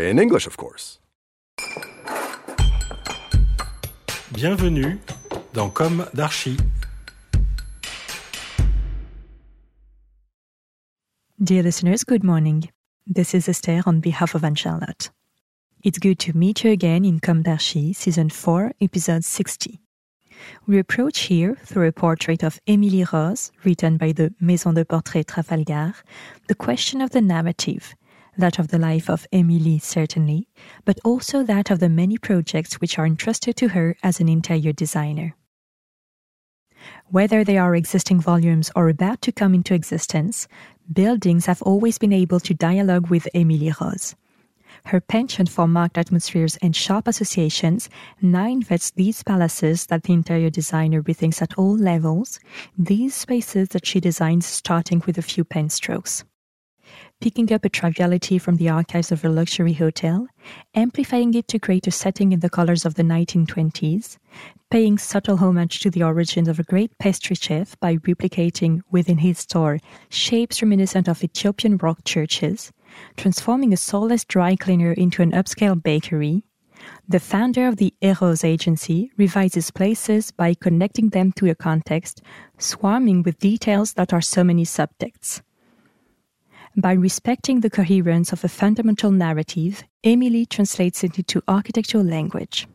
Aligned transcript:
In 0.00 0.18
English, 0.18 0.46
of 0.46 0.56
course. 0.56 0.98
Bienvenue 4.32 4.98
dans 5.52 5.68
Comme 5.68 6.06
d'Archi. 6.14 6.56
Dear 11.42 11.62
listeners, 11.62 12.02
good 12.04 12.24
morning. 12.24 12.70
This 13.06 13.34
is 13.34 13.46
Esther 13.46 13.82
on 13.84 14.00
behalf 14.00 14.34
of 14.34 14.42
Anne 14.42 14.54
Charlotte. 14.54 15.10
It's 15.84 15.98
good 15.98 16.18
to 16.20 16.34
meet 16.34 16.64
you 16.64 16.70
again 16.70 17.04
in 17.04 17.20
Comme 17.20 17.42
d'Archi, 17.42 17.92
Season 17.92 18.30
4, 18.30 18.72
Episode 18.80 19.22
60. 19.22 19.80
We 20.66 20.78
approach 20.78 21.20
here, 21.20 21.56
through 21.66 21.88
a 21.88 21.92
portrait 21.92 22.42
of 22.42 22.58
Émilie 22.66 23.10
Roz, 23.12 23.52
written 23.64 23.98
by 23.98 24.12
the 24.12 24.32
Maison 24.40 24.72
de 24.72 24.86
Portraits 24.86 25.30
Trafalgar, 25.30 25.94
the 26.48 26.54
question 26.54 27.02
of 27.02 27.10
the 27.10 27.20
narrative, 27.20 27.94
that 28.40 28.58
of 28.58 28.68
the 28.68 28.78
life 28.78 29.08
of 29.08 29.26
Émilie, 29.32 29.80
certainly, 29.80 30.48
but 30.84 30.98
also 31.04 31.42
that 31.44 31.70
of 31.70 31.78
the 31.78 31.88
many 31.88 32.18
projects 32.18 32.80
which 32.80 32.98
are 32.98 33.06
entrusted 33.06 33.56
to 33.56 33.68
her 33.68 33.96
as 34.02 34.20
an 34.20 34.28
interior 34.28 34.72
designer. 34.72 35.36
Whether 37.06 37.44
they 37.44 37.58
are 37.58 37.74
existing 37.74 38.20
volumes 38.20 38.70
or 38.74 38.88
about 38.88 39.22
to 39.22 39.32
come 39.32 39.54
into 39.54 39.74
existence, 39.74 40.48
buildings 40.92 41.46
have 41.46 41.62
always 41.62 41.98
been 41.98 42.12
able 42.12 42.40
to 42.40 42.54
dialogue 42.54 43.10
with 43.10 43.28
Émilie 43.34 43.78
Roz. 43.80 44.14
Her 44.86 45.00
penchant 45.00 45.50
for 45.50 45.68
marked 45.68 45.98
atmospheres 45.98 46.56
and 46.62 46.74
sharp 46.74 47.06
associations 47.06 47.90
now 48.22 48.46
invades 48.46 48.92
these 48.92 49.22
palaces 49.22 49.86
that 49.86 50.04
the 50.04 50.14
interior 50.14 50.48
designer 50.48 51.02
rethinks 51.02 51.42
at 51.42 51.58
all 51.58 51.76
levels, 51.76 52.40
these 52.78 53.14
spaces 53.14 53.68
that 53.70 53.86
she 53.86 54.00
designs 54.00 54.46
starting 54.46 55.02
with 55.04 55.18
a 55.18 55.22
few 55.22 55.44
pen 55.44 55.68
strokes. 55.68 56.24
Picking 57.20 57.52
up 57.52 57.64
a 57.64 57.68
triviality 57.68 58.38
from 58.38 58.56
the 58.56 58.68
archives 58.68 59.12
of 59.12 59.24
a 59.24 59.28
luxury 59.28 59.74
hotel, 59.74 60.26
amplifying 60.74 61.34
it 61.34 61.48
to 61.48 61.58
create 61.58 61.86
a 61.86 61.90
setting 61.90 62.32
in 62.32 62.40
the 62.40 62.50
colors 62.50 62.84
of 62.84 62.94
the 62.94 63.02
1920s, 63.02 64.18
paying 64.70 64.96
subtle 64.98 65.36
homage 65.36 65.80
to 65.80 65.90
the 65.90 66.02
origins 66.02 66.48
of 66.48 66.58
a 66.58 66.64
great 66.64 66.96
pastry 66.98 67.36
chef 67.36 67.78
by 67.80 67.96
replicating 67.96 68.80
within 68.90 69.18
his 69.18 69.38
store 69.38 69.78
shapes 70.08 70.62
reminiscent 70.62 71.08
of 71.08 71.22
Ethiopian 71.22 71.76
rock 71.76 71.98
churches, 72.04 72.72
transforming 73.16 73.72
a 73.72 73.76
soulless 73.76 74.24
dry 74.24 74.56
cleaner 74.56 74.92
into 74.92 75.22
an 75.22 75.32
upscale 75.32 75.80
bakery, 75.80 76.44
the 77.08 77.20
founder 77.20 77.66
of 77.66 77.76
the 77.76 77.92
EROZ 78.00 78.44
agency 78.44 79.10
revises 79.16 79.70
places 79.70 80.30
by 80.30 80.54
connecting 80.54 81.10
them 81.10 81.32
to 81.32 81.50
a 81.50 81.54
context, 81.54 82.22
swarming 82.58 83.22
with 83.22 83.38
details 83.38 83.94
that 83.94 84.12
are 84.12 84.22
so 84.22 84.44
many 84.44 84.64
subjects. 84.64 85.42
By 86.80 86.92
respecting 86.92 87.60
the 87.60 87.68
coherence 87.68 88.32
of 88.32 88.42
a 88.42 88.48
fundamental 88.48 89.10
narrative, 89.10 89.84
Emily 90.02 90.46
translates 90.46 91.04
it 91.04 91.18
into 91.18 91.42
architectural 91.46 92.04
language. 92.04 92.66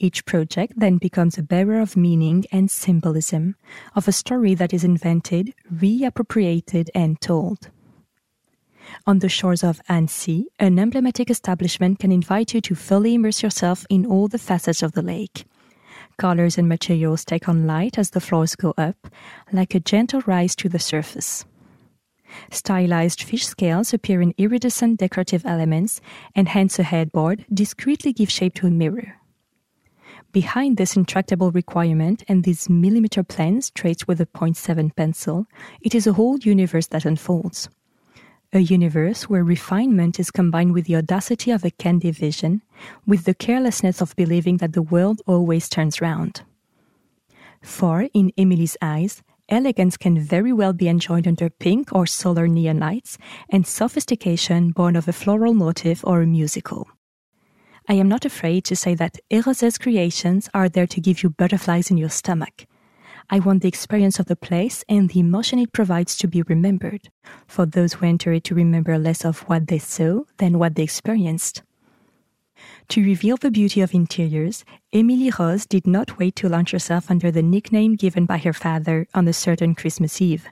Each 0.00 0.24
project 0.24 0.72
then 0.76 0.98
becomes 0.98 1.38
a 1.38 1.44
bearer 1.44 1.78
of 1.78 1.96
meaning 1.96 2.44
and 2.50 2.68
symbolism, 2.68 3.54
of 3.94 4.08
a 4.08 4.12
story 4.12 4.54
that 4.54 4.74
is 4.74 4.82
invented, 4.82 5.54
reappropriated, 5.72 6.88
and 6.96 7.20
told. 7.20 7.70
On 9.06 9.20
the 9.20 9.28
shores 9.28 9.62
of 9.62 9.80
Annecy, 9.88 10.48
an 10.58 10.80
emblematic 10.80 11.30
establishment 11.30 12.00
can 12.00 12.10
invite 12.10 12.54
you 12.54 12.60
to 12.62 12.74
fully 12.74 13.14
immerse 13.14 13.40
yourself 13.40 13.86
in 13.88 14.04
all 14.04 14.26
the 14.26 14.36
facets 14.36 14.82
of 14.82 14.92
the 14.92 15.02
lake. 15.02 15.44
Colors 16.16 16.58
and 16.58 16.68
materials 16.68 17.24
take 17.24 17.48
on 17.48 17.68
light 17.68 17.98
as 17.98 18.10
the 18.10 18.20
floors 18.20 18.56
go 18.56 18.74
up, 18.76 19.06
like 19.52 19.76
a 19.76 19.80
gentle 19.80 20.22
rise 20.26 20.56
to 20.56 20.68
the 20.68 20.80
surface. 20.80 21.44
Stylized 22.50 23.22
fish 23.22 23.46
scales 23.46 23.92
appear 23.92 24.20
in 24.22 24.34
iridescent 24.38 24.98
decorative 24.98 25.44
elements, 25.46 26.00
and 26.34 26.48
hence 26.48 26.78
a 26.78 26.82
headboard 26.82 27.44
discreetly 27.52 28.12
gives 28.12 28.32
shape 28.32 28.54
to 28.54 28.66
a 28.66 28.70
mirror. 28.70 29.16
Behind 30.32 30.78
this 30.78 30.96
intractable 30.96 31.50
requirement 31.50 32.24
and 32.26 32.42
these 32.42 32.70
millimeter 32.70 33.22
plans 33.22 33.70
traced 33.70 34.08
with 34.08 34.20
a 34.20 34.26
0.7 34.26 34.96
pencil, 34.96 35.46
it 35.82 35.94
is 35.94 36.06
a 36.06 36.14
whole 36.14 36.38
universe 36.38 36.86
that 36.86 37.04
unfolds. 37.04 37.68
A 38.54 38.60
universe 38.60 39.28
where 39.28 39.44
refinement 39.44 40.18
is 40.18 40.30
combined 40.30 40.72
with 40.72 40.86
the 40.86 40.96
audacity 40.96 41.50
of 41.50 41.64
a 41.64 41.70
candy 41.70 42.10
vision, 42.10 42.62
with 43.06 43.24
the 43.24 43.34
carelessness 43.34 44.00
of 44.00 44.16
believing 44.16 44.58
that 44.58 44.72
the 44.72 44.82
world 44.82 45.20
always 45.26 45.68
turns 45.68 46.00
round. 46.00 46.42
For, 47.62 48.08
in 48.12 48.32
Emily's 48.36 48.76
eyes, 48.82 49.22
elegance 49.48 49.96
can 49.96 50.18
very 50.18 50.52
well 50.52 50.72
be 50.72 50.88
enjoyed 50.88 51.26
under 51.26 51.50
pink 51.50 51.92
or 51.92 52.06
solar 52.06 52.48
neon 52.48 52.78
lights, 52.78 53.18
and 53.48 53.66
sophistication 53.66 54.70
born 54.70 54.96
of 54.96 55.08
a 55.08 55.12
floral 55.12 55.54
motif 55.54 56.04
or 56.04 56.22
a 56.22 56.26
musical. 56.26 56.88
I 57.88 57.94
am 57.94 58.08
not 58.08 58.24
afraid 58.24 58.64
to 58.66 58.76
say 58.76 58.94
that 58.94 59.18
EROZ's 59.30 59.78
creations 59.78 60.48
are 60.54 60.68
there 60.68 60.86
to 60.86 61.00
give 61.00 61.22
you 61.22 61.30
butterflies 61.30 61.90
in 61.90 61.96
your 61.96 62.10
stomach. 62.10 62.66
I 63.28 63.38
want 63.38 63.62
the 63.62 63.68
experience 63.68 64.18
of 64.18 64.26
the 64.26 64.36
place 64.36 64.84
and 64.88 65.08
the 65.08 65.20
emotion 65.20 65.58
it 65.58 65.72
provides 65.72 66.16
to 66.18 66.28
be 66.28 66.42
remembered, 66.42 67.10
for 67.46 67.66
those 67.66 67.94
who 67.94 68.06
enter 68.06 68.32
it 68.32 68.44
to 68.44 68.54
remember 68.54 68.98
less 68.98 69.24
of 69.24 69.40
what 69.48 69.68
they 69.68 69.78
saw 69.78 70.22
than 70.38 70.58
what 70.58 70.74
they 70.74 70.82
experienced. 70.82 71.62
To 72.88 73.02
reveal 73.02 73.36
the 73.36 73.50
beauty 73.50 73.80
of 73.80 73.94
interiors, 73.94 74.64
Émilie 74.92 75.36
Roz 75.38 75.66
did 75.66 75.86
not 75.86 76.18
wait 76.18 76.36
to 76.36 76.48
launch 76.48 76.72
herself 76.72 77.10
under 77.10 77.30
the 77.30 77.42
nickname 77.42 77.96
given 77.96 78.26
by 78.26 78.38
her 78.38 78.52
father 78.52 79.06
on 79.14 79.26
a 79.26 79.32
certain 79.32 79.74
Christmas 79.74 80.20
Eve. 80.20 80.48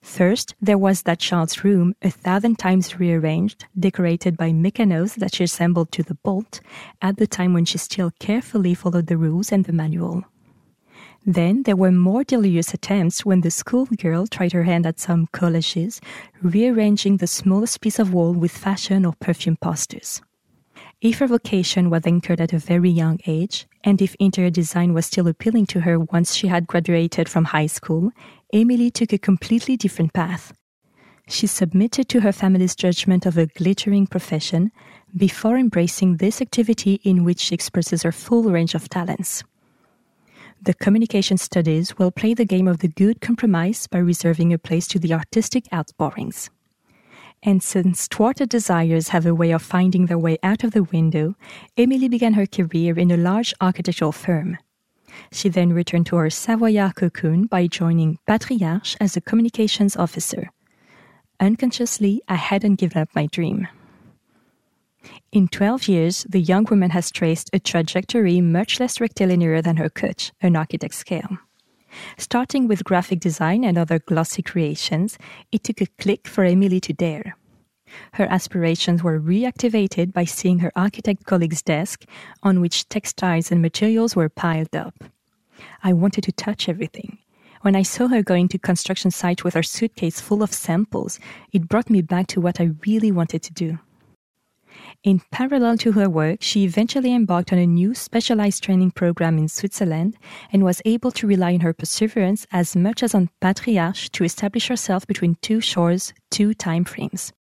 First, 0.00 0.54
there 0.60 0.78
was 0.78 1.02
that 1.02 1.18
child's 1.18 1.64
room, 1.64 1.94
a 2.02 2.10
thousand 2.10 2.58
times 2.58 3.00
rearranged, 3.00 3.64
decorated 3.78 4.36
by 4.36 4.50
Meccanos 4.50 5.14
that 5.14 5.34
she 5.34 5.44
assembled 5.44 5.92
to 5.92 6.02
the 6.02 6.16
bolt, 6.16 6.60
at 7.00 7.16
the 7.16 7.26
time 7.26 7.54
when 7.54 7.64
she 7.64 7.78
still 7.78 8.10
carefully 8.18 8.74
followed 8.74 9.06
the 9.06 9.16
rules 9.16 9.50
and 9.50 9.64
the 9.64 9.72
manual. 9.72 10.24
Then 11.26 11.62
there 11.62 11.76
were 11.76 11.90
more 11.90 12.22
delirious 12.22 12.74
attempts 12.74 13.24
when 13.24 13.40
the 13.40 13.50
schoolgirl 13.50 14.26
tried 14.26 14.52
her 14.52 14.64
hand 14.64 14.84
at 14.84 15.00
some 15.00 15.26
collages, 15.28 16.00
rearranging 16.42 17.16
the 17.16 17.26
smallest 17.26 17.80
piece 17.80 17.98
of 17.98 18.12
wall 18.12 18.34
with 18.34 18.52
fashion 18.52 19.06
or 19.06 19.14
perfume 19.20 19.56
posters. 19.56 20.20
If 21.04 21.18
her 21.18 21.26
vocation 21.26 21.90
was 21.90 22.06
anchored 22.06 22.40
at 22.40 22.54
a 22.54 22.58
very 22.58 22.88
young 22.88 23.20
age, 23.26 23.66
and 23.84 24.00
if 24.00 24.16
interior 24.18 24.48
design 24.48 24.94
was 24.94 25.04
still 25.04 25.28
appealing 25.28 25.66
to 25.66 25.80
her 25.80 26.00
once 26.00 26.34
she 26.34 26.46
had 26.46 26.66
graduated 26.66 27.28
from 27.28 27.44
high 27.44 27.66
school, 27.66 28.10
Emily 28.54 28.90
took 28.90 29.12
a 29.12 29.18
completely 29.18 29.76
different 29.76 30.14
path. 30.14 30.54
She 31.28 31.46
submitted 31.46 32.08
to 32.08 32.20
her 32.20 32.32
family's 32.32 32.74
judgment 32.74 33.26
of 33.26 33.36
a 33.36 33.44
glittering 33.44 34.06
profession 34.06 34.72
before 35.14 35.58
embracing 35.58 36.16
this 36.16 36.40
activity 36.40 36.94
in 37.04 37.22
which 37.22 37.40
she 37.40 37.54
expresses 37.54 38.02
her 38.02 38.12
full 38.12 38.44
range 38.44 38.74
of 38.74 38.88
talents. 38.88 39.44
The 40.62 40.72
communication 40.72 41.36
studies 41.36 41.98
will 41.98 42.12
play 42.12 42.32
the 42.32 42.46
game 42.46 42.66
of 42.66 42.78
the 42.78 42.88
good 42.88 43.20
compromise 43.20 43.86
by 43.86 43.98
reserving 43.98 44.54
a 44.54 44.58
place 44.58 44.86
to 44.86 44.98
the 44.98 45.12
artistic 45.12 45.66
outpourings. 45.70 46.48
And 47.46 47.62
since 47.62 48.08
thwarted 48.08 48.48
desires 48.48 49.08
have 49.08 49.26
a 49.26 49.34
way 49.34 49.50
of 49.50 49.62
finding 49.62 50.06
their 50.06 50.18
way 50.18 50.38
out 50.42 50.64
of 50.64 50.72
the 50.72 50.82
window, 50.82 51.34
Emily 51.76 52.08
began 52.08 52.32
her 52.32 52.46
career 52.46 52.98
in 52.98 53.10
a 53.10 53.18
large 53.18 53.52
architectural 53.60 54.12
firm. 54.12 54.56
She 55.30 55.50
then 55.50 55.72
returned 55.72 56.06
to 56.06 56.16
her 56.16 56.30
Savoyard 56.30 56.96
cocoon 56.96 57.44
by 57.44 57.66
joining 57.66 58.18
Patriarche 58.26 58.96
as 58.98 59.16
a 59.16 59.20
communications 59.20 59.94
officer. 59.94 60.50
Unconsciously, 61.38 62.22
I 62.28 62.36
hadn't 62.36 62.76
given 62.76 63.02
up 63.02 63.10
my 63.14 63.26
dream. 63.26 63.68
In 65.30 65.48
12 65.48 65.88
years, 65.88 66.26
the 66.26 66.40
young 66.40 66.64
woman 66.64 66.90
has 66.90 67.10
traced 67.10 67.50
a 67.52 67.58
trajectory 67.58 68.40
much 68.40 68.80
less 68.80 69.00
rectilinear 69.00 69.60
than 69.60 69.76
her 69.76 69.90
coach, 69.90 70.32
an 70.40 70.56
architect's 70.56 70.96
scale. 70.96 71.38
Starting 72.16 72.68
with 72.68 72.84
graphic 72.84 73.20
design 73.20 73.64
and 73.64 73.78
other 73.78 73.98
glossy 73.98 74.42
creations, 74.42 75.18
it 75.52 75.64
took 75.64 75.80
a 75.80 75.86
click 75.98 76.26
for 76.26 76.44
Emily 76.44 76.80
to 76.80 76.92
dare. 76.92 77.36
Her 78.14 78.24
aspirations 78.24 79.02
were 79.02 79.20
reactivated 79.20 80.12
by 80.12 80.24
seeing 80.24 80.58
her 80.58 80.72
architect 80.74 81.26
colleague's 81.26 81.62
desk, 81.62 82.04
on 82.42 82.60
which 82.60 82.88
textiles 82.88 83.52
and 83.52 83.62
materials 83.62 84.16
were 84.16 84.28
piled 84.28 84.74
up. 84.74 85.04
I 85.82 85.92
wanted 85.92 86.24
to 86.24 86.32
touch 86.32 86.68
everything. 86.68 87.18
When 87.62 87.76
I 87.76 87.82
saw 87.82 88.08
her 88.08 88.22
going 88.22 88.48
to 88.48 88.58
construction 88.58 89.10
site 89.10 89.44
with 89.44 89.54
her 89.54 89.62
suitcase 89.62 90.20
full 90.20 90.42
of 90.42 90.52
samples, 90.52 91.18
it 91.52 91.68
brought 91.68 91.88
me 91.88 92.02
back 92.02 92.26
to 92.28 92.40
what 92.40 92.60
I 92.60 92.72
really 92.86 93.10
wanted 93.10 93.42
to 93.44 93.52
do. 93.52 93.78
In 95.02 95.20
parallel 95.30 95.78
to 95.78 95.92
her 95.92 96.08
work, 96.08 96.38
she 96.40 96.64
eventually 96.64 97.12
embarked 97.12 97.52
on 97.52 97.58
a 97.58 97.66
new 97.66 97.94
specialized 97.94 98.62
training 98.62 98.92
program 98.92 99.38
in 99.38 99.48
Switzerland 99.48 100.16
and 100.52 100.64
was 100.64 100.80
able 100.84 101.10
to 101.12 101.26
rely 101.26 101.54
on 101.54 101.60
her 101.60 101.72
perseverance 101.72 102.46
as 102.50 102.74
much 102.74 103.02
as 103.02 103.14
on 103.14 103.30
Patriarche 103.40 104.08
to 104.12 104.24
establish 104.24 104.68
herself 104.68 105.06
between 105.06 105.36
two 105.42 105.60
shores, 105.60 106.14
two 106.30 106.54
time 106.54 106.84
frames. 106.84 107.32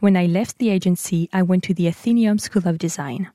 When 0.00 0.16
I 0.16 0.26
left 0.26 0.58
the 0.58 0.68
agency, 0.68 1.28
I 1.32 1.42
went 1.42 1.64
to 1.64 1.74
the 1.74 1.88
Athenaeum 1.88 2.38
School 2.38 2.68
of 2.68 2.78
Design. 2.78 3.30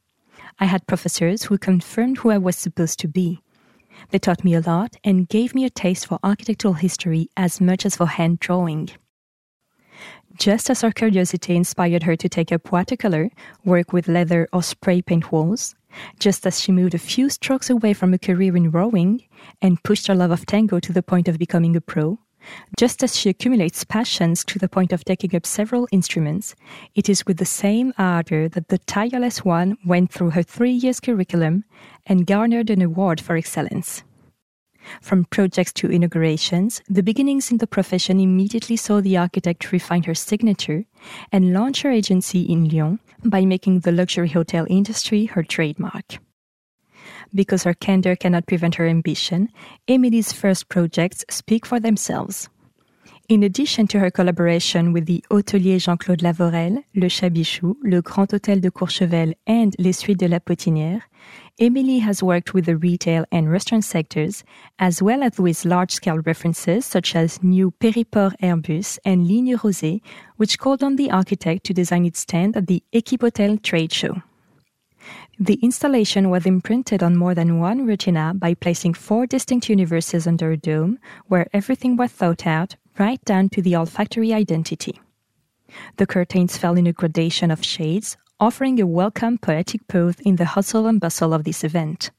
I 0.59 0.65
had 0.65 0.87
professors 0.87 1.43
who 1.43 1.57
confirmed 1.57 2.19
who 2.19 2.29
I 2.29 2.37
was 2.37 2.55
supposed 2.55 2.99
to 2.99 3.07
be. 3.07 3.41
They 4.11 4.19
taught 4.19 4.43
me 4.43 4.53
a 4.53 4.61
lot 4.61 4.95
and 5.03 5.27
gave 5.27 5.55
me 5.55 5.65
a 5.65 5.69
taste 5.69 6.07
for 6.07 6.19
architectural 6.23 6.75
history 6.75 7.29
as 7.35 7.59
much 7.59 7.85
as 7.85 7.95
for 7.95 8.05
hand 8.05 8.39
drawing. 8.39 8.89
Just 10.37 10.69
as 10.69 10.81
her 10.81 10.91
curiosity 10.91 11.55
inspired 11.55 12.03
her 12.03 12.15
to 12.15 12.29
take 12.29 12.51
up 12.51 12.71
watercolor, 12.71 13.31
work 13.65 13.91
with 13.91 14.07
leather, 14.07 14.47
or 14.53 14.61
spray 14.61 15.01
paint 15.01 15.31
walls, 15.31 15.73
just 16.19 16.45
as 16.45 16.59
she 16.59 16.71
moved 16.71 16.93
a 16.93 16.99
few 16.99 17.27
strokes 17.29 17.71
away 17.71 17.93
from 17.93 18.13
a 18.13 18.19
career 18.19 18.55
in 18.55 18.69
rowing 18.69 19.23
and 19.63 19.81
pushed 19.83 20.05
her 20.05 20.15
love 20.15 20.29
of 20.29 20.45
tango 20.45 20.79
to 20.79 20.93
the 20.93 21.01
point 21.01 21.27
of 21.27 21.39
becoming 21.39 21.75
a 21.75 21.81
pro, 21.81 22.19
just 22.77 23.03
as 23.03 23.15
she 23.15 23.29
accumulates 23.29 23.83
passions 23.83 24.45
to 24.45 24.59
the 24.59 24.69
point 24.69 24.93
of 24.93 25.03
taking 25.03 25.35
up 25.35 25.45
several 25.45 25.87
instruments, 25.91 26.55
it 26.93 27.09
is 27.09 27.25
with 27.25 27.37
the 27.37 27.45
same 27.45 27.91
ardor 27.97 28.47
that 28.49 28.67
the 28.67 28.77
tireless 28.77 29.43
one 29.43 29.75
went 29.85 30.11
through 30.11 30.29
her 30.29 30.43
three 30.43 30.71
years 30.71 30.99
curriculum 30.99 31.63
and 32.05 32.27
garnered 32.27 32.69
an 32.69 32.83
award 32.83 33.19
for 33.19 33.35
excellence. 33.35 34.03
From 35.01 35.25
projects 35.25 35.73
to 35.73 35.89
inaugurations, 35.89 36.81
the 36.89 37.03
beginnings 37.03 37.51
in 37.51 37.57
the 37.57 37.67
profession 37.67 38.19
immediately 38.19 38.75
saw 38.75 39.01
the 39.01 39.17
architect 39.17 39.71
refine 39.71 40.03
her 40.03 40.15
signature 40.15 40.85
and 41.31 41.53
launch 41.53 41.81
her 41.81 41.91
agency 41.91 42.41
in 42.41 42.69
Lyon 42.69 42.99
by 43.23 43.45
making 43.45 43.81
the 43.81 43.91
luxury 43.91 44.29
hotel 44.29 44.65
industry 44.69 45.25
her 45.25 45.43
trademark. 45.43 46.19
Because 47.33 47.63
her 47.63 47.73
candor 47.73 48.15
cannot 48.15 48.47
prevent 48.47 48.75
her 48.75 48.87
ambition, 48.87 49.49
Emily's 49.87 50.31
first 50.31 50.69
projects 50.69 51.25
speak 51.29 51.65
for 51.65 51.79
themselves. 51.79 52.49
In 53.29 53.43
addition 53.43 53.87
to 53.87 53.99
her 53.99 54.09
collaboration 54.09 54.93
with 54.93 55.05
the 55.05 55.21
Hôtelier 55.29 55.81
Jean-Claude 55.81 56.21
Lavorel, 56.21 56.81
Le 56.95 57.09
Chabichou, 57.09 57.75
Le 57.83 58.01
Grand 58.01 58.29
Hôtel 58.29 58.61
de 58.61 58.71
Courchevel, 58.71 59.33
and 59.45 59.75
Les 59.79 59.91
Suites 59.91 60.19
de 60.19 60.27
la 60.27 60.39
Potinière, 60.39 61.01
Emily 61.59 61.97
has 61.99 62.21
worked 62.21 62.53
with 62.53 62.65
the 62.65 62.77
retail 62.77 63.25
and 63.31 63.51
restaurant 63.51 63.83
sectors, 63.83 64.43
as 64.77 65.01
well 65.01 65.23
as 65.23 65.39
with 65.39 65.65
large-scale 65.65 66.19
references 66.19 66.85
such 66.85 67.15
as 67.15 67.41
new 67.41 67.71
Periport 67.71 68.35
Airbus 68.43 68.99
and 69.03 69.27
Ligne 69.27 69.57
Roset, 69.57 70.01
which 70.35 70.59
called 70.59 70.83
on 70.83 70.97
the 70.97 71.09
architect 71.09 71.65
to 71.65 71.73
design 71.73 72.05
its 72.05 72.19
stand 72.19 72.55
at 72.55 72.67
the 72.67 72.83
Equipotel 72.93 73.59
trade 73.63 73.91
show. 73.91 74.21
The 75.39 75.55
installation 75.63 76.29
was 76.29 76.45
imprinted 76.45 77.01
on 77.01 77.17
more 77.17 77.33
than 77.33 77.59
one 77.59 77.87
retina 77.87 78.33
by 78.35 78.53
placing 78.53 78.93
four 78.93 79.25
distinct 79.25 79.67
universes 79.67 80.27
under 80.27 80.51
a 80.51 80.57
dome, 80.57 80.99
where 81.25 81.47
everything 81.53 81.95
was 81.95 82.11
thought 82.11 82.45
out, 82.45 82.75
right 82.99 83.23
down 83.25 83.49
to 83.49 83.63
the 83.63 83.75
olfactory 83.75 84.31
identity. 84.31 85.01
The 85.95 86.05
curtains 86.05 86.55
fell 86.55 86.77
in 86.77 86.85
a 86.85 86.93
gradation 86.93 87.49
of 87.49 87.65
shades, 87.65 88.15
offering 88.39 88.79
a 88.79 88.85
welcome 88.85 89.37
poetic 89.39 89.87
pose 89.87 90.19
in 90.19 90.35
the 90.35 90.45
hustle 90.45 90.85
and 90.85 90.99
bustle 90.99 91.33
of 91.33 91.43
this 91.43 91.63
event. 91.63 92.11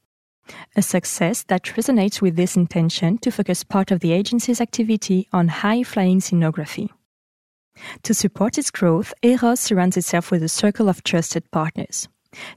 A 0.75 0.83
success 0.83 1.45
that 1.45 1.63
resonates 1.77 2.21
with 2.21 2.35
this 2.35 2.57
intention 2.57 3.19
to 3.19 3.31
focus 3.31 3.63
part 3.63 3.93
of 3.93 4.01
the 4.01 4.13
agency's 4.13 4.61
activity 4.61 5.29
on 5.33 5.47
high 5.47 5.85
flying 5.85 6.21
scenography. 6.21 6.89
To 8.03 8.15
support 8.15 8.59
its 8.59 8.73
growth, 8.73 9.15
EROZ 9.23 9.61
surrounds 9.61 9.97
itself 9.97 10.33
with 10.33 10.43
a 10.43 10.49
circle 10.49 10.89
of 10.89 11.05
trusted 11.05 11.49
partners. 11.53 12.09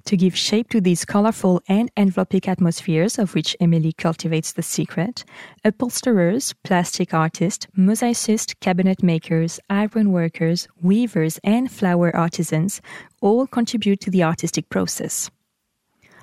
To 0.05 0.17
give 0.17 0.37
shape 0.37 0.69
to 0.69 0.81
these 0.81 1.05
colorful 1.05 1.61
and 1.67 1.91
envelopic 1.97 2.47
atmospheres 2.47 3.19
of 3.19 3.33
which 3.33 3.55
Emily 3.59 3.93
cultivates 3.93 4.53
the 4.53 4.63
secret, 4.63 5.23
upholsterers, 5.63 6.53
plastic 6.63 7.13
artists, 7.13 7.67
mosaicists, 7.77 8.53
cabinet 8.59 9.03
makers, 9.03 9.59
iron 9.69 10.11
workers, 10.11 10.67
weavers, 10.81 11.39
and 11.43 11.71
flower 11.71 12.15
artisans 12.15 12.81
all 13.21 13.47
contribute 13.47 13.99
to 14.01 14.11
the 14.11 14.23
artistic 14.23 14.69
process. 14.69 15.29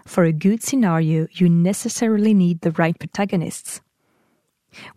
For 0.07 0.25
a 0.25 0.33
good 0.33 0.63
scenario, 0.63 1.27
you 1.33 1.49
necessarily 1.49 2.33
need 2.33 2.63
the 2.63 2.71
right 2.73 2.99
protagonists. 2.99 3.81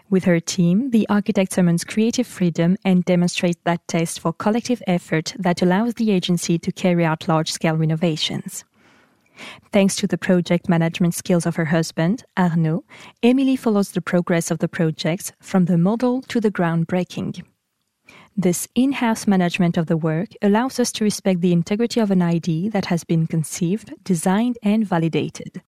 With 0.10 0.26
her 0.26 0.40
team, 0.40 0.92
the 0.92 1.08
architect 1.10 1.54
summons 1.54 1.84
creative 1.84 2.28
freedom 2.28 2.78
and 2.84 3.06
demonstrates 3.06 3.60
that 3.64 3.88
taste 3.88 4.20
for 4.20 4.34
collective 4.34 4.84
effort 4.88 5.34
that 5.40 5.62
allows 5.62 5.94
the 5.94 6.12
agency 6.12 6.60
to 6.60 6.72
carry 6.72 7.06
out 7.06 7.28
large 7.28 7.52
scale 7.52 7.76
renovations. 7.76 8.66
Thanks 9.72 9.96
to 9.96 10.08
the 10.08 10.18
project 10.18 10.70
management 10.70 11.16
skills 11.16 11.46
of 11.46 11.56
her 11.56 11.66
husband, 11.66 12.24
Arnaud, 12.38 12.84
Emily 13.24 13.56
follows 13.56 13.92
the 13.92 14.02
progress 14.02 14.52
of 14.52 14.60
the 14.60 14.68
projects 14.68 15.32
from 15.40 15.66
the 15.66 15.78
model 15.78 16.22
to 16.24 16.40
the 16.40 16.52
groundbreaking. 16.52 17.44
This 18.38 18.68
in 18.76 18.94
house 18.94 19.28
management 19.28 19.78
of 19.78 19.88
the 19.88 19.98
work 19.98 20.30
allows 20.42 20.80
us 20.80 20.92
to 20.94 21.04
respect 21.04 21.42
the 21.42 21.54
integrity 21.54 22.00
of 22.00 22.12
an 22.12 22.22
idea 22.22 22.70
that 22.72 22.86
has 22.86 23.04
been 23.04 23.28
conceived, 23.28 23.94
designed, 24.04 24.58
and 24.64 24.86
validated. 24.86 25.62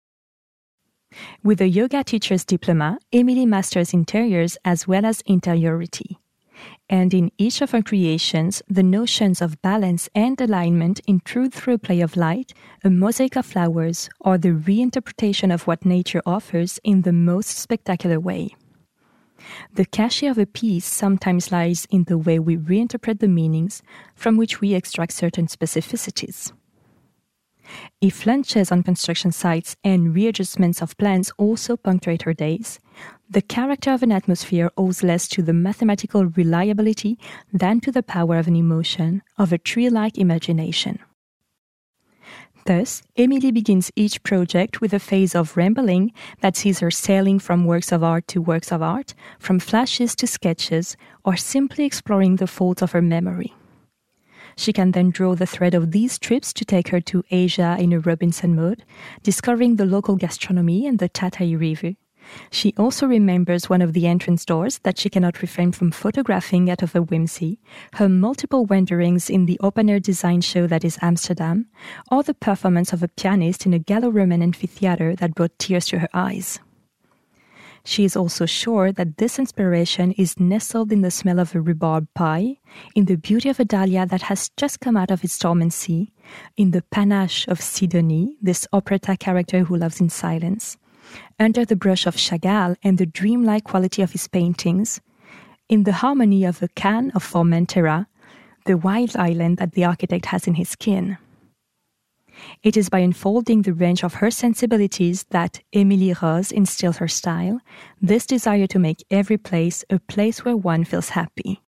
With 1.44 1.62
a 1.62 1.68
yoga 1.68 2.04
teacher's 2.04 2.46
diploma, 2.46 3.00
Emily 3.12 3.46
masters 3.46 3.94
interiors 3.94 4.58
as 4.64 4.88
well 4.88 5.06
as 5.06 5.22
interiority. 5.26 6.18
And 6.90 7.14
in 7.14 7.32
each 7.38 7.62
of 7.62 7.72
her 7.72 7.82
creations, 7.82 8.62
the 8.68 8.84
notions 8.84 9.42
of 9.42 9.62
balance 9.62 10.10
and 10.14 10.40
alignment 10.40 11.00
intrude 11.08 11.54
through 11.54 11.76
a 11.76 11.80
play 11.80 12.02
of 12.02 12.18
light, 12.18 12.54
a 12.84 12.90
mosaic 12.90 13.36
of 13.36 13.46
flowers, 13.46 14.10
or 14.20 14.38
the 14.38 14.50
reinterpretation 14.50 15.54
of 15.54 15.68
what 15.68 15.86
nature 15.86 16.22
offers 16.26 16.80
in 16.84 17.02
the 17.02 17.14
most 17.14 17.58
spectacular 17.58 18.20
way. 18.20 18.56
The 19.74 19.86
cachet 19.86 20.28
of 20.28 20.38
a 20.38 20.46
piece 20.46 20.86
sometimes 20.86 21.52
lies 21.52 21.88
in 21.90 22.04
the 22.04 22.18
way 22.18 22.38
we 22.38 22.58
reinterpret 22.58 23.20
the 23.20 23.28
meanings 23.28 23.82
from 24.14 24.38
which 24.38 24.62
we 24.62 24.76
extract 24.76 25.14
certain 25.14 25.48
specificities. 25.48 26.52
If 28.02 28.26
lunches 28.26 28.72
on 28.72 28.84
construction 28.84 29.32
sites 29.32 29.76
and 29.84 30.16
readjustments 30.16 30.82
of 30.82 30.98
plans 30.98 31.32
also 31.38 31.78
punctuate 31.78 32.24
her 32.24 32.34
days, 32.34 32.80
the 33.30 33.42
character 33.42 33.92
of 33.92 34.04
an 34.04 34.12
atmosphere 34.12 34.72
owes 34.76 35.04
less 35.04 35.28
to 35.30 35.42
the 35.42 35.54
mathematical 35.54 36.26
reliability 36.26 37.18
than 37.54 37.80
to 37.82 37.92
the 37.92 38.04
power 38.04 38.38
of 38.38 38.48
an 38.48 38.56
emotion, 38.56 39.22
of 39.38 39.54
a 39.54 39.58
tree 39.58 39.90
like 39.90 40.18
imagination. 40.18 41.00
Thus, 42.66 43.02
Emily 43.18 43.52
begins 43.52 43.92
each 43.96 44.22
project 44.22 44.82
with 44.82 44.94
a 44.94 45.00
phase 45.00 45.34
of 45.34 45.58
rambling 45.58 46.14
that 46.42 46.56
sees 46.56 46.80
her 46.80 46.92
sailing 46.92 47.40
from 47.40 47.66
works 47.66 47.92
of 47.92 48.04
art 48.04 48.28
to 48.28 48.42
works 48.42 48.72
of 48.72 48.84
art, 48.84 49.16
from 49.40 49.60
flashes 49.60 50.16
to 50.18 50.28
sketches, 50.28 50.96
or 51.26 51.36
simply 51.36 51.86
exploring 51.86 52.36
the 52.36 52.48
folds 52.48 52.82
of 52.82 52.92
her 52.92 53.02
memory. 53.02 53.54
She 54.62 54.74
can 54.74 54.92
then 54.92 55.10
draw 55.10 55.34
the 55.34 55.48
thread 55.48 55.74
of 55.74 55.90
these 55.90 56.20
trips 56.20 56.54
to 56.54 56.64
take 56.64 56.90
her 56.90 57.02
to 57.02 57.24
Asia 57.32 57.76
in 57.80 57.94
a 57.94 58.00
Robinson 58.00 58.56
mode, 58.56 58.86
discovering 59.24 59.78
the 59.78 59.88
local 59.88 60.16
gastronomy 60.16 60.86
and 60.86 61.00
the 61.00 61.10
Tatai 61.10 61.60
River. 61.60 61.96
She 62.52 62.72
also 62.78 63.08
remembers 63.08 63.72
one 63.72 63.82
of 63.82 63.94
the 63.94 64.06
entrance 64.06 64.46
doors 64.46 64.78
that 64.84 65.00
she 65.00 65.10
cannot 65.10 65.42
refrain 65.42 65.72
from 65.72 65.90
photographing 65.90 66.70
out 66.70 66.84
of 66.84 66.96
a 66.96 67.02
whimsy, 67.02 67.60
her 67.94 68.08
multiple 68.08 68.68
wanderings 68.68 69.32
in 69.32 69.48
the 69.48 69.60
open 69.62 69.90
air 69.90 70.00
design 70.00 70.42
show 70.42 70.68
that 70.68 70.86
is 70.86 71.00
Amsterdam, 71.02 71.66
or 72.12 72.22
the 72.22 72.36
performance 72.36 72.94
of 72.94 73.02
a 73.02 73.08
pianist 73.08 73.66
in 73.66 73.74
a 73.74 73.80
Gallo 73.80 74.10
Roman 74.10 74.44
amphitheater 74.44 75.16
that 75.16 75.34
brought 75.34 75.58
tears 75.58 75.88
to 75.88 75.98
her 75.98 76.10
eyes. 76.14 76.60
She 77.84 78.04
is 78.06 78.16
also 78.16 78.46
sure 78.46 78.92
that 78.92 79.18
this 79.18 79.40
inspiration 79.40 80.12
is 80.14 80.40
nestled 80.40 80.92
in 80.92 81.02
the 81.02 81.12
smell 81.12 81.40
of 81.40 81.56
a 81.56 81.62
rhubarb 81.62 82.08
pie, 82.14 82.58
in 82.96 83.06
the 83.06 83.18
beauty 83.18 83.50
of 83.50 83.60
a 83.60 83.66
dahlia 83.66 84.06
that 84.06 84.24
has 84.24 84.52
just 84.56 84.80
come 84.80 84.96
out 84.96 85.10
of 85.10 85.24
its 85.24 85.38
dormancy, 85.40 86.14
in 86.58 86.72
the 86.72 86.84
panache 86.84 87.48
of 87.48 87.60
Sidonie, 87.60 88.38
this 88.42 88.68
operetta 88.72 89.18
character 89.18 89.64
who 89.64 89.76
loves 89.76 90.00
in 90.00 90.10
silence, 90.10 90.78
under 91.40 91.66
the 91.66 91.76
brush 91.76 92.06
of 92.06 92.16
Chagall 92.16 92.76
and 92.84 92.98
the 92.98 93.08
dreamlike 93.08 93.64
quality 93.64 94.02
of 94.04 94.12
his 94.12 94.28
paintings, 94.28 95.02
in 95.68 95.84
the 95.84 95.94
harmony 95.94 96.46
of 96.46 96.62
a 96.62 96.68
can 96.70 97.12
of 97.12 97.24
Formentera, 97.24 98.06
the 98.66 98.78
wild 98.78 99.16
island 99.16 99.58
that 99.58 99.72
the 99.72 99.86
architect 99.86 100.28
has 100.28 100.48
in 100.48 100.54
his 100.54 100.70
skin. 100.70 101.18
It 102.64 102.78
is 102.78 102.90
by 102.90 103.00
unfolding 103.00 103.62
the 103.62 103.74
range 103.74 104.04
of 104.04 104.16
her 104.16 104.32
sensibilities 104.32 105.26
that 105.30 105.62
Emilie 105.74 106.16
Roz 106.22 106.52
instills 106.52 106.98
her 106.98 107.08
style, 107.08 107.60
this 108.02 108.26
desire 108.26 108.68
to 108.68 108.80
make 108.80 109.06
every 109.10 109.38
place 109.38 109.84
a 109.90 110.00
place 110.00 110.46
where 110.46 110.58
one 110.58 110.84
feels 110.84 111.10
happy. 111.10 111.62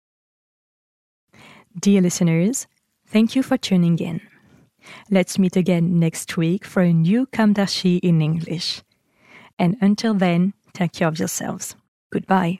Dear 1.80 2.01
listeners, 2.01 2.68
thank 3.08 3.36
you 3.36 3.44
for 3.44 3.58
tuning 3.58 3.98
in. 4.00 4.22
Let's 5.10 5.40
meet 5.40 5.56
again 5.56 6.00
next 6.00 6.38
week 6.38 6.66
for 6.66 6.82
a 6.82 6.94
new 6.94 7.28
d'Archi 7.32 7.98
in 7.98 8.22
English. 8.22 8.82
And 9.60 9.78
until 9.80 10.13
then, 10.13 10.54
take 10.74 10.94
care 10.94 11.08
of 11.08 11.20
yourselves. 11.20 11.75
Goodbye. 12.12 12.60